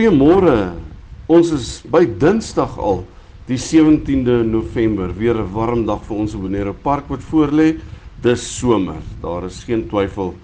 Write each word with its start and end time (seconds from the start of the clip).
Goeiemôre. 0.00 0.80
Ons 1.28 1.50
is 1.52 1.64
by 1.92 2.06
Dinsdag 2.08 2.78
al, 2.80 3.02
die 3.44 3.58
17de 3.60 4.38
November, 4.48 5.10
weer 5.12 5.36
'n 5.36 5.52
warm 5.52 5.84
dag 5.84 6.00
vir 6.08 6.16
ons 6.16 6.34
op 6.34 6.40
Bonero 6.40 6.72
Park 6.72 7.10
wat 7.10 7.20
voorlê. 7.20 7.76
Dis 8.22 8.40
somer. 8.40 8.96
Daar 9.20 9.44
is 9.44 9.62
geen 9.64 9.86
twyfel 9.88 10.34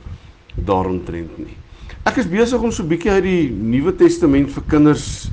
daaromtrent 0.57 1.39
nie. 1.39 1.57
Ek 2.05 2.19
is 2.19 2.29
besig 2.29 2.61
om 2.61 2.71
so 2.71 2.83
'n 2.83 2.89
bietjie 2.89 3.11
uit 3.11 3.23
die 3.23 3.49
Nuwe 3.49 3.97
Testament 3.97 4.51
vir 4.51 4.63
kinders 4.69 5.31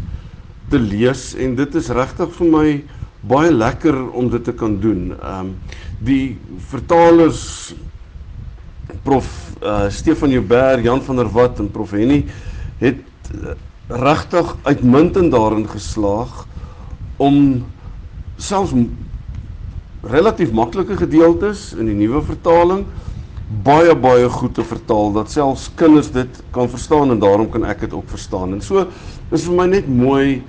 te 0.69 0.79
lees 0.79 1.35
en 1.35 1.55
dit 1.55 1.75
is 1.75 1.89
regtig 1.89 2.31
vir 2.31 2.47
my 2.47 2.83
baie 3.27 3.51
lekker 3.51 4.15
om 4.15 4.29
dit 4.29 4.43
te 4.43 4.53
kan 4.53 4.79
doen. 4.79 5.11
Ehm 5.19 5.39
um, 5.39 5.55
die 5.99 6.37
vertalers 6.69 7.75
prof 9.03 9.51
uh, 9.61 9.89
Stefan 9.89 10.31
Joubert, 10.31 10.81
Jan 10.81 11.01
van 11.01 11.15
der 11.15 11.29
Walt 11.29 11.59
en 11.59 11.71
prof 11.71 11.91
Henny 11.91 12.23
het 12.79 13.03
uh, 13.35 13.51
regtig 13.87 14.55
uitmuntend 14.63 15.31
daarin 15.31 15.67
geslaag 15.69 16.45
om 17.17 17.65
selfs 18.37 18.73
relatief 20.03 20.51
maklike 20.51 20.97
gedeeltes 20.97 21.71
in 21.77 21.87
die 21.91 21.97
nuwe 21.97 22.21
vertaling 22.23 22.85
baie 23.63 23.93
baie 23.95 24.29
goed 24.31 24.55
te 24.55 24.63
vertaal 24.65 25.11
dat 25.13 25.31
selfs 25.31 25.69
kinders 25.75 26.09
dit 26.11 26.41
kan 26.55 26.69
verstaan 26.69 27.11
en 27.11 27.19
daarom 27.19 27.49
kan 27.51 27.65
ek 27.67 27.85
dit 27.85 27.93
ook 27.93 28.07
verstaan. 28.09 28.55
En 28.55 28.61
so 28.61 28.87
is 29.31 29.45
vir 29.45 29.55
my 29.57 29.67
net 29.69 29.87
mooi 29.87 30.41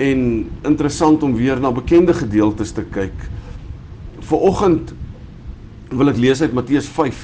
en 0.00 0.22
interessant 0.64 1.22
om 1.22 1.36
weer 1.36 1.60
na 1.60 1.70
bekende 1.70 2.14
gedeeltes 2.16 2.72
te 2.72 2.82
kyk. 2.82 3.28
Viroggend 4.24 4.94
wil 5.92 6.10
ek 6.10 6.20
lees 6.22 6.40
uit 6.42 6.56
Matteus 6.56 6.88
5. 6.88 7.20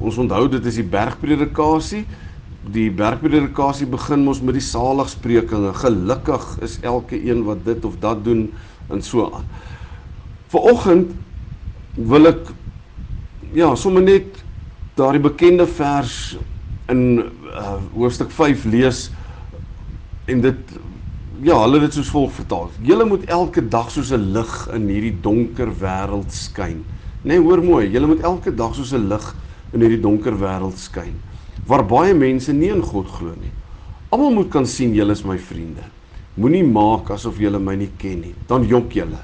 Ons 0.00 0.20
onthou 0.20 0.46
dit 0.52 0.66
is 0.66 0.80
die 0.80 0.86
bergpredikasie 0.86 2.04
die 2.68 2.90
bergpredikasie 2.92 3.88
begin 3.88 4.24
mos 4.26 4.42
met 4.44 4.56
die 4.58 4.64
saligsprekinge. 4.64 5.72
Gelukkig 5.80 6.44
is 6.64 6.78
elke 6.84 7.16
een 7.16 7.44
wat 7.46 7.64
dit 7.64 7.84
of 7.84 7.96
dat 8.00 8.24
doen 8.24 8.50
en 8.88 9.02
so 9.02 9.30
aan. 9.32 9.46
Viroggend 10.52 11.14
wil 11.94 12.28
ek 12.28 12.52
ja, 13.56 13.72
sommer 13.74 14.04
net 14.04 14.42
daardie 14.98 15.22
bekende 15.22 15.66
vers 15.66 16.36
in 16.90 17.22
uh, 17.54 17.78
hoofstuk 17.94 18.30
5 18.34 18.66
lees 18.68 19.08
en 20.30 20.42
dit 20.44 20.76
ja, 21.40 21.56
hulle 21.62 21.80
het 21.80 21.88
dit 21.88 21.96
soos 21.96 22.12
volg 22.12 22.34
vertaal. 22.36 22.68
Julle 22.84 23.06
moet 23.08 23.24
elke 23.32 23.62
dag 23.64 23.88
soos 23.90 24.12
'n 24.12 24.32
lig 24.34 24.52
in 24.76 24.88
hierdie 24.90 25.16
donker 25.22 25.70
wêreld 25.80 26.34
skyn. 26.34 26.84
Nee, 27.22 27.40
hoor 27.40 27.62
mooi, 27.64 27.88
julle 27.88 28.06
moet 28.06 28.20
elke 28.20 28.52
dag 28.54 28.74
soos 28.74 28.92
'n 28.92 29.08
lig 29.08 29.24
in 29.72 29.80
hierdie 29.80 30.02
donker 30.02 30.36
wêreld 30.36 30.76
skyn 30.76 31.16
waar 31.66 31.84
baie 31.86 32.14
mense 32.14 32.52
nie 32.52 32.70
in 32.72 32.82
God 32.82 33.08
glo 33.08 33.34
nie. 33.34 33.52
Almal 34.10 34.32
moet 34.34 34.50
kan 34.50 34.66
sien 34.66 34.94
julle 34.94 35.12
is 35.12 35.24
my 35.24 35.38
vriende. 35.38 35.84
Moenie 36.40 36.64
maak 36.66 37.10
asof 37.14 37.38
julle 37.38 37.60
my 37.62 37.76
nie 37.76 37.90
ken 37.98 38.20
nie. 38.24 38.34
Dan 38.48 38.66
jonk 38.66 38.94
julle. 38.96 39.20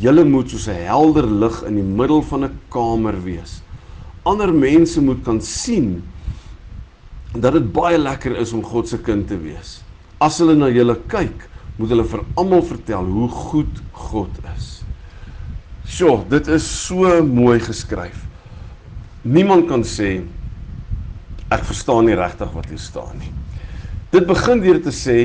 Julle 0.00 0.24
moet 0.24 0.50
soos 0.50 0.68
'n 0.68 0.86
helder 0.88 1.26
lig 1.26 1.62
in 1.66 1.74
die 1.76 1.82
middel 1.82 2.22
van 2.22 2.44
'n 2.44 2.58
kamer 2.70 3.22
wees. 3.24 3.62
Ander 4.24 4.52
mense 4.52 5.00
moet 5.00 5.22
kan 5.24 5.40
sien 5.40 6.02
dat 7.32 7.52
dit 7.52 7.72
baie 7.72 7.98
lekker 7.98 8.36
is 8.36 8.52
om 8.52 8.62
God 8.62 8.88
se 8.88 8.98
kind 8.98 9.28
te 9.28 9.36
wees. 9.36 9.82
As 10.20 10.38
hulle 10.38 10.54
na 10.54 10.68
julle 10.68 10.96
kyk, 11.08 11.48
moet 11.76 11.90
hulle 11.90 12.04
vir 12.04 12.22
almal 12.38 12.62
vertel 12.62 13.04
hoe 13.04 13.28
goed 13.28 13.82
God 13.92 14.30
is. 14.56 14.84
Sjoe, 15.84 16.24
dit 16.30 16.48
is 16.48 16.64
so 16.86 17.22
mooi 17.24 17.58
geskryf. 17.60 18.24
Niemand 19.22 19.68
kan 19.68 19.82
sê 19.82 20.22
ek 21.54 21.64
verstaan 21.68 22.08
nie 22.08 22.18
regtig 22.18 22.50
wat 22.54 22.66
hier 22.70 22.82
staan 22.82 23.18
nie. 23.20 23.32
Dit 24.14 24.26
begin 24.26 24.62
deur 24.62 24.80
te 24.82 24.92
sê 24.94 25.18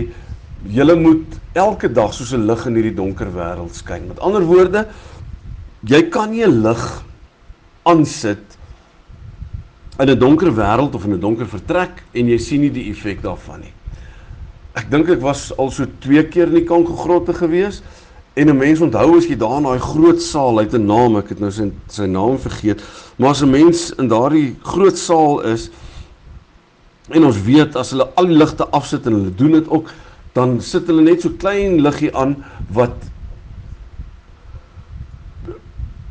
julle 0.67 0.95
moet 0.99 1.37
elke 1.57 1.89
dag 1.91 2.13
soos 2.13 2.33
'n 2.33 2.45
lig 2.45 2.65
in 2.67 2.75
hierdie 2.75 2.95
donker 2.95 3.29
wêreld 3.31 3.75
skyn. 3.75 4.07
Met 4.07 4.19
ander 4.19 4.43
woorde, 4.43 4.87
jy 5.85 6.09
kan 6.09 6.31
nie 6.31 6.43
'n 6.43 6.61
lig 6.63 7.03
aansit 7.85 8.57
in 9.99 10.09
'n 10.09 10.19
donker 10.19 10.51
wêreld 10.51 10.95
of 10.95 11.05
in 11.05 11.13
'n 11.13 11.19
donker 11.19 11.47
vertrek 11.47 12.03
en 12.13 12.27
jy 12.27 12.37
sien 12.37 12.61
nie 12.61 12.71
die 12.71 12.89
effek 12.91 13.21
daarvan 13.21 13.61
nie. 13.61 13.73
Ek 14.75 14.89
dink 14.89 15.09
ek 15.09 15.21
was 15.21 15.51
al 15.57 15.71
so 15.71 15.85
twee 15.99 16.23
keer 16.23 16.47
in 16.47 16.53
die 16.53 16.65
Kankergrotte 16.65 17.33
gewees 17.33 17.81
en 18.35 18.49
'n 18.49 18.57
mens 18.57 18.79
onthou 18.81 19.17
as 19.17 19.25
jy 19.25 19.35
daar 19.35 19.57
in 19.57 19.63
daai 19.63 19.79
groot 19.79 20.21
saal, 20.21 20.57
hy 20.57 20.63
het 20.63 20.73
'n 20.73 20.85
naam, 20.85 21.17
ek 21.17 21.29
het 21.29 21.39
nou 21.39 21.51
sy 21.51 21.71
sy 21.87 22.05
naam 22.05 22.37
vergeet, 22.37 22.81
maar 23.17 23.31
as 23.31 23.41
'n 23.41 23.51
mens 23.51 23.91
in 23.97 24.07
daardie 24.07 24.55
groot 24.63 24.97
saal 24.97 25.41
is, 25.41 25.69
En 27.09 27.25
ons 27.25 27.41
weet 27.45 27.75
as 27.75 27.93
hulle 27.93 28.07
al 28.15 28.29
die 28.29 28.37
ligte 28.37 28.67
afsit 28.75 29.07
en 29.09 29.13
hulle 29.17 29.35
doen 29.35 29.57
dit 29.57 29.69
ook, 29.69 29.89
dan 30.37 30.59
sit 30.61 30.87
hulle 30.87 31.05
net 31.05 31.23
so 31.23 31.33
klein 31.41 31.79
liggie 31.81 32.11
aan 32.15 32.37
wat 32.75 32.97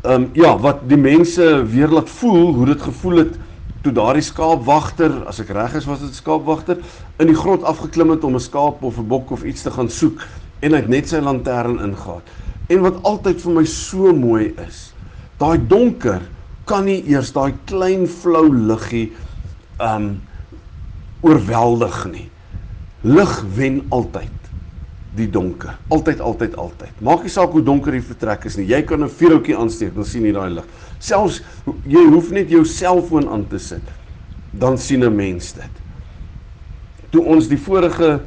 ehm 0.08 0.14
um, 0.22 0.31
ja, 0.32 0.53
wat 0.62 0.84
die 0.88 0.98
mense 0.98 1.44
weer 1.69 1.91
laat 1.91 2.10
voel 2.20 2.53
hoe 2.54 2.66
dit 2.70 2.82
gevoel 2.82 3.16
het 3.25 3.38
toe 3.82 3.92
daardie 3.92 4.22
skaapwagter, 4.25 5.12
as 5.31 5.41
ek 5.42 5.50
reg 5.54 5.75
is 5.78 5.87
was 5.91 6.00
dit 6.03 6.14
skaapwagter, 6.14 6.78
in 7.19 7.31
die 7.31 7.37
grot 7.37 7.66
afgeklim 7.66 8.14
het 8.14 8.25
om 8.25 8.34
'n 8.34 8.42
skaap 8.42 8.82
of 8.82 8.98
'n 8.98 9.08
bok 9.08 9.31
of 9.31 9.44
iets 9.44 9.62
te 9.62 9.70
gaan 9.70 9.91
soek 9.91 10.22
en 10.60 10.72
hy 10.72 10.78
het 10.78 10.88
net 10.88 11.08
sy 11.08 11.20
lantern 11.20 11.78
ingehaal. 11.81 12.22
En 12.69 12.81
wat 12.81 13.03
altyd 13.03 13.41
vir 13.41 13.53
my 13.53 13.64
so 13.64 14.12
mooi 14.12 14.54
is, 14.66 14.92
daai 15.38 15.58
donker 15.58 16.22
kan 16.64 16.84
nie 16.84 17.03
eers 17.08 17.32
daai 17.32 17.54
klein 17.64 18.06
flou 18.06 18.48
liggie 18.53 19.12
ehm 19.78 19.97
um, 19.97 20.20
oorweldig 21.20 22.04
nie. 22.12 22.28
Lig 23.02 23.44
wen 23.54 23.82
altyd 23.94 24.34
die 25.18 25.28
donker. 25.30 25.76
Altyd, 25.88 26.20
altyd, 26.20 26.56
altyd. 26.56 27.02
Maak 27.04 27.24
nie 27.26 27.32
saak 27.32 27.54
hoe 27.56 27.62
donker 27.64 27.94
die 27.96 28.04
vertrek 28.04 28.46
is 28.48 28.58
nie. 28.58 28.66
Jy 28.68 28.82
kan 28.82 29.02
'n 29.02 29.08
vuurhoutjie 29.08 29.56
aansteek, 29.56 29.94
dan 29.94 30.04
sien 30.04 30.24
jy 30.24 30.32
daai 30.32 30.50
lig. 30.50 30.64
Selfs 30.98 31.42
jy 31.86 32.04
hoef 32.10 32.30
net 32.30 32.50
jou 32.50 32.64
selfoon 32.64 33.28
aan 33.28 33.46
te 33.48 33.58
sit, 33.58 33.82
dan 34.52 34.78
sien 34.78 35.04
'n 35.04 35.16
mens 35.16 35.52
dit. 35.52 35.74
Toe 37.10 37.24
ons 37.24 37.48
die 37.48 37.58
vorige 37.58 38.20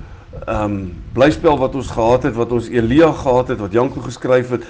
ehm 0.48 0.64
um, 0.64 0.94
blyspel 1.14 1.58
wat 1.58 1.76
ons 1.76 1.92
gehad 1.92 2.24
het, 2.24 2.36
wat 2.36 2.52
ons 2.52 2.70
Elia 2.70 3.12
gehad 3.12 3.48
het, 3.48 3.60
wat 3.60 3.74
Janko 3.74 4.02
geskryf 4.02 4.50
het, 4.50 4.64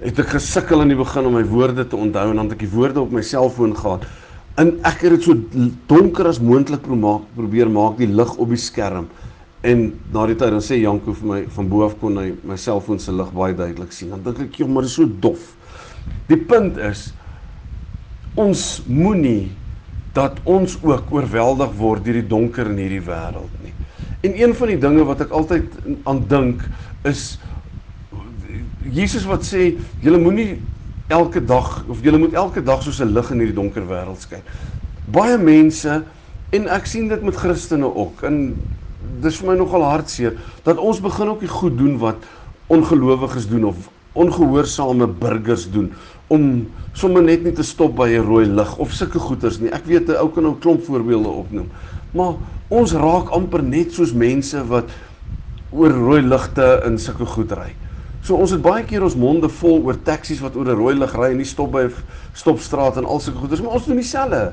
het 0.00 0.18
ek 0.18 0.28
gesukkel 0.36 0.82
in 0.82 0.88
die 0.88 0.98
begin 0.98 1.26
om 1.26 1.32
my 1.32 1.44
woorde 1.44 1.86
te 1.86 1.96
onthou 1.96 2.30
en 2.30 2.36
dan 2.36 2.50
het 2.50 2.52
ek 2.52 2.64
die 2.66 2.74
woorde 2.74 3.00
op 3.00 3.12
my 3.12 3.22
selfoon 3.22 3.76
gehad. 3.76 4.04
En 4.56 4.72
ek 4.88 5.02
het 5.04 5.12
dit 5.12 5.26
so 5.26 5.36
donker 5.90 6.30
as 6.30 6.40
moontlik 6.40 6.86
probeer 6.88 7.68
maak 7.68 7.98
die 8.00 8.08
lig 8.08 8.36
op 8.40 8.48
die 8.48 8.60
skerm. 8.60 9.08
En 9.60 9.82
na 10.12 10.26
die 10.26 10.36
tyd 10.38 10.54
dan 10.54 10.64
sê 10.64 10.78
Janko 10.80 11.12
vir 11.12 11.28
my 11.28 11.40
van 11.52 11.68
bo 11.68 11.84
af 11.84 11.96
kon 12.00 12.16
hy 12.16 12.30
my 12.46 12.56
selfoon 12.56 13.00
se 13.02 13.12
lig 13.12 13.32
baie 13.36 13.56
duidelik 13.56 13.92
sien. 13.92 14.10
Dan 14.10 14.22
dink 14.22 14.40
ek, 14.48 14.58
"Joh, 14.58 14.68
maar 14.68 14.82
dit 14.82 14.90
is 14.90 14.96
so 14.96 15.06
dof." 15.20 15.56
Die 16.28 16.36
punt 16.36 16.76
is 16.76 17.12
ons 18.34 18.82
moenie 18.86 19.50
dat 20.12 20.40
ons 20.44 20.78
ook 20.82 21.12
oorweldig 21.12 21.72
word 21.76 22.04
deur 22.04 22.14
die 22.14 22.28
donker 22.28 22.66
in 22.66 22.76
hierdie 22.76 23.04
wêreld 23.04 23.52
nie. 23.62 23.72
En 24.22 24.42
een 24.42 24.54
van 24.54 24.68
die 24.68 24.78
dinge 24.78 25.04
wat 25.04 25.20
ek 25.20 25.30
altyd 25.30 25.64
aan 26.04 26.24
dink 26.28 26.62
is 27.04 27.38
Jesus 28.92 29.24
wat 29.24 29.42
sê, 29.44 29.76
"Julle 30.00 30.18
moenie 30.18 30.62
elke 31.08 31.40
dag 31.44 31.84
of 31.88 32.02
jy 32.02 32.16
moet 32.18 32.34
elke 32.34 32.62
dag 32.62 32.82
soos 32.82 33.00
'n 33.00 33.12
lig 33.12 33.30
in 33.30 33.38
hierdie 33.38 33.54
donker 33.54 33.86
wêreld 33.86 34.20
skyn. 34.20 34.42
Baie 35.04 35.38
mense 35.38 36.02
en 36.50 36.68
ek 36.68 36.86
sien 36.86 37.08
dit 37.08 37.22
met 37.22 37.36
Christene 37.36 37.86
ook 37.94 38.22
en 38.22 38.56
dis 39.22 39.36
vir 39.36 39.50
my 39.50 39.56
nogal 39.56 39.82
hartseer 39.82 40.34
dat 40.64 40.78
ons 40.78 41.00
begin 41.00 41.28
ook 41.28 41.40
die 41.40 41.48
goed 41.48 41.78
doen 41.78 41.98
wat 41.98 42.16
ongelowiges 42.66 43.48
doen 43.48 43.64
of 43.64 43.76
ongehoorsame 44.12 45.06
burgers 45.06 45.70
doen 45.70 45.92
om 46.28 46.66
sommer 46.92 47.22
net 47.22 47.44
nie 47.44 47.52
te 47.52 47.62
stop 47.62 47.96
by 47.96 48.08
'n 48.08 48.26
rooi 48.26 48.46
lig 48.46 48.76
of 48.78 48.92
sulke 48.92 49.18
goeters 49.18 49.58
nie. 49.58 49.70
Ek 49.70 49.84
weet 49.86 50.10
ou 50.10 50.28
kan 50.28 50.42
nou 50.42 50.54
'n 50.54 50.60
klomp 50.60 50.84
voorbeelde 50.84 51.28
opnoem. 51.28 51.68
Maar 52.10 52.34
ons 52.68 52.92
raak 52.92 53.28
amper 53.28 53.62
net 53.62 53.92
soos 53.92 54.12
mense 54.12 54.66
wat 54.66 54.90
oor 55.70 55.90
rooi 55.90 56.22
ligte 56.22 56.82
in 56.86 56.98
sulke 56.98 57.26
goed 57.26 57.52
ry. 57.52 57.74
So 58.26 58.34
ons 58.34 58.50
het 58.50 58.62
baie 58.62 58.82
keer 58.82 59.04
ons 59.06 59.14
monde 59.14 59.46
vol 59.60 59.84
oor 59.86 59.98
taksies 60.02 60.40
wat 60.42 60.56
oor 60.58 60.66
'n 60.66 60.78
rooi 60.78 60.94
lig 60.98 61.12
ry 61.14 61.30
en 61.30 61.36
nie 61.38 61.46
stop 61.46 61.70
by 61.70 61.86
stopstraat 62.34 62.96
en 62.96 63.06
al 63.06 63.20
sulke 63.20 63.38
goeders, 63.38 63.62
maar 63.62 63.78
ons 63.78 63.86
doen 63.86 63.96
dieselfde. 63.96 64.52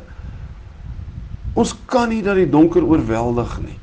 Ons 1.55 1.73
kan 1.87 2.09
nie 2.09 2.21
dat 2.21 2.35
die 2.35 2.49
donker 2.49 2.83
oorweldig 2.85 3.57
nie. 3.61 3.77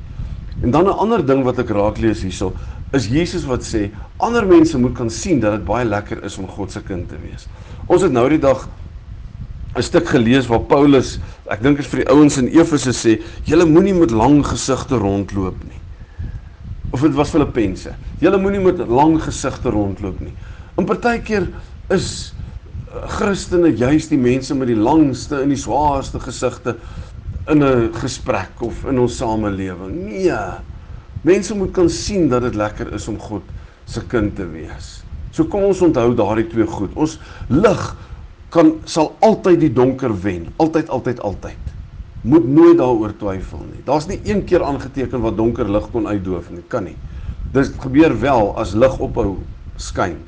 En 0.63 0.71
dan 0.71 0.85
'n 0.85 0.97
ander 0.97 1.25
ding 1.25 1.43
wat 1.43 1.59
ek 1.59 1.69
raak 1.69 1.97
lees 1.97 2.21
hierso, 2.21 2.53
is 2.93 3.07
Jesus 3.07 3.43
wat 3.45 3.63
sê 3.63 3.91
ander 4.17 4.45
mense 4.45 4.77
moet 4.77 4.95
kan 4.95 5.09
sien 5.09 5.39
dat 5.39 5.51
dit 5.51 5.65
baie 5.65 5.85
lekker 5.85 6.23
is 6.23 6.37
om 6.37 6.47
God 6.47 6.71
se 6.71 6.81
kind 6.81 7.09
te 7.09 7.17
wees. 7.17 7.47
Ons 7.87 8.01
het 8.01 8.11
nou 8.11 8.29
die 8.29 8.39
dag 8.39 8.69
'n 9.75 9.81
stuk 9.81 10.07
gelees 10.07 10.47
waar 10.47 10.61
Paulus, 10.61 11.19
ek 11.49 11.61
dink 11.61 11.79
is 11.79 11.87
vir 11.87 12.05
die 12.05 12.09
ouens 12.09 12.37
in 12.37 12.47
Efese 12.47 12.91
sê, 12.91 13.21
julle 13.43 13.65
moenie 13.65 13.93
met 13.93 14.11
lang 14.11 14.45
gesigte 14.45 14.95
rondloop 14.95 15.63
nie. 15.63 15.80
Of 17.01 17.07
dit 17.07 17.17
was 17.17 17.31
Filippense. 17.33 17.95
Julle 18.21 18.37
moenie 18.37 18.59
met 18.61 18.77
lang 18.85 19.15
gesigte 19.23 19.71
rondloop 19.73 20.19
nie. 20.21 20.35
In 20.77 20.85
partykeer 20.85 21.47
is 21.89 22.09
eh, 22.29 23.07
Christene 23.15 23.71
juis 23.73 24.05
die 24.11 24.19
mense 24.21 24.53
met 24.53 24.69
die 24.69 24.77
langste 24.77 25.39
en 25.41 25.49
die 25.49 25.57
swaarste 25.57 26.21
gesigte 26.21 26.75
in 27.49 27.65
'n 27.65 27.89
gesprek 27.97 28.61
of 28.61 28.85
in 28.85 28.99
ons 29.01 29.17
samelewing. 29.17 29.95
Nee. 30.11 30.37
Mense 31.25 31.57
moet 31.57 31.73
kan 31.73 31.89
sien 31.89 32.29
dat 32.29 32.45
dit 32.45 32.55
lekker 32.55 32.93
is 32.93 33.07
om 33.07 33.17
God 33.17 33.49
se 33.85 34.05
kind 34.05 34.35
te 34.35 34.45
wees. 34.45 35.01
So 35.31 35.45
kom 35.45 35.63
ons 35.63 35.81
onthou 35.81 36.13
daardie 36.13 36.47
twee 36.53 36.67
goed. 36.67 36.93
Ons 36.93 37.17
lig 37.49 37.95
kan 38.49 38.75
sal 38.85 39.15
altyd 39.21 39.59
die 39.59 39.73
donker 39.73 40.13
wen, 40.21 40.53
altyd 40.57 40.89
altyd 40.89 41.19
altyd. 41.19 41.70
Moet 42.21 42.47
nooit 42.47 42.77
daaroor 42.77 43.15
twyfel 43.17 43.63
nie. 43.65 43.81
Daar's 43.85 44.07
nie 44.09 44.19
een 44.23 44.43
keer 44.45 44.63
aangeteken 44.63 45.23
wat 45.23 45.37
donker 45.37 45.69
lig 45.71 45.87
kon 45.91 46.07
uitdoof 46.07 46.51
nie, 46.53 46.63
kan 46.69 46.85
nie. 46.85 46.97
Dit 47.51 47.73
gebeur 47.81 48.13
wel 48.19 48.51
as 48.61 48.75
lig 48.77 48.97
ophou 49.01 49.39
skyn. 49.81 50.19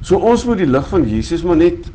So 0.00 0.20
ons 0.22 0.44
moet 0.46 0.62
die 0.62 0.70
lig 0.70 0.86
van 0.92 1.06
Jesus 1.08 1.42
maar 1.42 1.58
net 1.58 1.88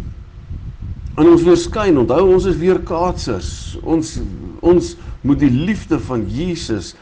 in 1.15 1.27
ons 1.27 1.45
weer 1.45 1.59
skyn. 1.59 2.01
Onthou 2.01 2.25
ons 2.33 2.49
is 2.49 2.59
weer 2.59 2.81
kaatsers. 2.83 3.77
Ons 3.81 4.17
ons 4.61 4.95
moet 5.25 5.39
die 5.39 5.51
liefde 5.53 5.99
van 6.01 6.25
Jesus 6.29 6.93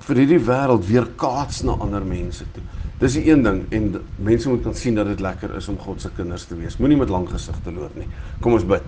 vir 0.00 0.22
hierdie 0.22 0.42
wêreld 0.46 0.86
weer 0.88 1.06
kaats 1.20 1.60
na 1.66 1.76
ander 1.82 2.04
mense 2.06 2.46
toe. 2.54 2.64
Dis 3.00 3.16
die 3.16 3.30
een 3.30 3.44
ding 3.44 3.62
en 3.76 3.94
mense 4.20 4.48
moet 4.48 4.64
kan 4.64 4.76
sien 4.76 4.96
dat 4.98 5.08
dit 5.08 5.22
lekker 5.24 5.54
is 5.56 5.68
om 5.72 5.78
God 5.80 6.02
se 6.02 6.10
kinders 6.16 6.44
te 6.48 6.56
wees. 6.58 6.76
Moenie 6.80 6.98
met 7.00 7.12
lang 7.12 7.28
gesigte 7.30 7.72
loop 7.72 7.94
nie. 7.96 8.08
Kom 8.44 8.56
ons 8.56 8.66
bid. 8.68 8.84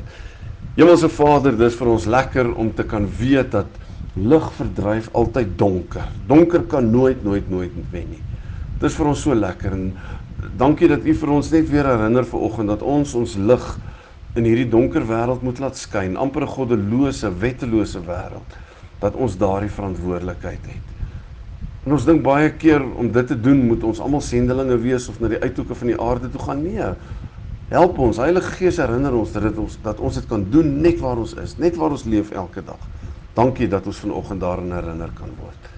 Hemelse 0.72 1.10
Vader, 1.12 1.52
dis 1.52 1.74
vir 1.76 1.88
ons 1.92 2.04
lekker 2.08 2.46
om 2.56 2.70
te 2.72 2.84
kan 2.88 3.04
weet 3.18 3.50
dat 3.52 3.74
lig 4.16 4.44
verdryf 4.56 5.10
altyd 5.12 5.50
donker. 5.60 6.06
Donker 6.30 6.64
kan 6.64 6.88
nooit 6.88 7.20
nooit 7.24 7.50
nooit 7.52 7.74
wen 7.92 8.06
nie. 8.14 8.22
Dis 8.80 8.96
vir 8.96 9.10
ons 9.10 9.20
so 9.20 9.36
lekker 9.36 9.76
en 9.76 9.90
dankie 10.56 10.88
dat 10.88 11.04
U 11.04 11.14
vir 11.20 11.34
ons 11.36 11.52
net 11.52 11.68
weer 11.68 11.90
herinner 11.90 12.24
vanoggend 12.24 12.72
dat 12.72 12.86
ons 12.88 13.12
ons 13.20 13.36
lig 13.36 13.68
in 14.40 14.48
hierdie 14.48 14.70
donker 14.72 15.04
wêreld 15.04 15.44
moet 15.44 15.60
laat 15.60 15.76
skyn, 15.76 16.16
amper 16.16 16.48
'n 16.48 16.54
goddelose, 16.56 17.28
wettelose 17.28 18.00
wêreld, 18.00 18.56
dat 19.00 19.14
ons 19.14 19.36
daardie 19.36 19.68
verantwoordelikheid 19.68 20.64
het. 20.72 20.86
En 21.84 21.92
ons 21.92 22.04
dink 22.04 22.22
baie 22.22 22.48
keer 22.48 22.80
om 22.80 23.12
dit 23.12 23.26
te 23.26 23.36
doen 23.36 23.66
moet 23.66 23.84
ons 23.84 24.00
almal 24.00 24.20
sendelinge 24.20 24.78
wees 24.80 25.08
of 25.08 25.20
na 25.20 25.28
die 25.28 25.42
uithoeke 25.42 25.74
van 25.74 25.86
die 25.86 26.00
aarde 26.00 26.30
toe 26.30 26.40
gaan. 26.40 26.62
Nee. 26.62 26.94
Help 27.72 27.96
ons, 28.04 28.18
Heilige 28.20 28.50
Gees 28.58 28.76
herinner 28.82 29.14
ons 29.16 29.30
dat 29.32 29.46
dit 29.46 29.56
ons 29.62 29.78
dat 29.80 30.00
ons 30.04 30.16
dit 30.18 30.26
kan 30.28 30.42
doen 30.52 30.74
net 30.84 30.98
waar 31.00 31.16
ons 31.22 31.32
is, 31.40 31.54
net 31.56 31.78
waar 31.80 31.94
ons 31.96 32.04
leef 32.04 32.28
elke 32.36 32.60
dag. 32.66 32.82
Dankie 33.32 33.68
dat 33.72 33.86
ons 33.88 34.02
vanoggend 34.04 34.42
daarin 34.44 34.74
herinner 34.76 35.08
kan 35.16 35.32
word. 35.40 35.70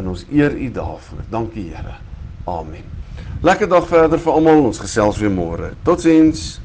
En 0.00 0.08
ons 0.08 0.24
eer 0.32 0.56
U 0.56 0.70
daarvoor. 0.72 1.20
Dankie 1.30 1.66
Here. 1.68 1.98
Amen. 2.48 2.88
Lekker 3.44 3.68
dag 3.68 3.84
verder 3.88 4.18
vir 4.18 4.32
almal. 4.32 4.64
Ons 4.70 4.80
gesels 4.80 5.20
weer 5.20 5.32
môre. 5.32 5.74
Totsiens. 5.84 6.63